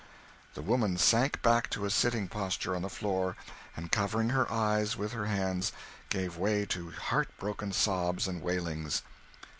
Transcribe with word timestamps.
The 0.55 0.63
woman 0.63 0.97
sank 0.97 1.43
back 1.43 1.69
to 1.69 1.85
a 1.85 1.91
sitting 1.91 2.27
posture 2.27 2.75
on 2.75 2.81
the 2.81 2.89
floor, 2.89 3.35
and, 3.77 3.91
covering 3.91 4.29
her 4.29 4.51
eyes 4.51 4.97
with 4.97 5.11
her 5.11 5.27
hands, 5.27 5.71
gave 6.09 6.37
way 6.37 6.65
to 6.65 6.89
heart 6.89 7.27
broken 7.37 7.71
sobs 7.71 8.27
and 8.27 8.41
wailings. 8.41 9.03